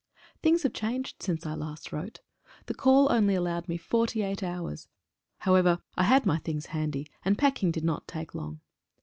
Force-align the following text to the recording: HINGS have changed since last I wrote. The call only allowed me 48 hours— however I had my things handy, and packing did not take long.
HINGS 0.41 0.63
have 0.63 0.73
changed 0.73 1.21
since 1.21 1.45
last 1.45 1.93
I 1.93 1.95
wrote. 1.97 2.21
The 2.65 2.73
call 2.73 3.11
only 3.11 3.35
allowed 3.35 3.67
me 3.69 3.77
48 3.77 4.41
hours— 4.41 4.87
however 5.45 5.77
I 5.95 6.05
had 6.05 6.25
my 6.25 6.39
things 6.39 6.65
handy, 6.73 7.05
and 7.23 7.37
packing 7.37 7.69
did 7.69 7.83
not 7.83 8.07
take 8.07 8.33
long. 8.33 8.61